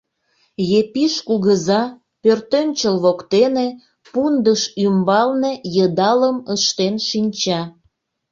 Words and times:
Епиш 0.79 1.13
кугыза 1.27 1.81
пӧртӧнчыл 2.21 2.95
воктене 3.03 3.67
пундыш 4.11 4.61
ӱмбалне 4.85 5.51
йыдалым 5.75 6.37
ыштен 6.53 6.95
шинча. 7.07 7.61